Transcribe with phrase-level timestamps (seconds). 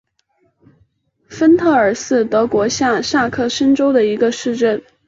[1.27, 4.81] 芬特尔是德国下萨克森州的一个市镇。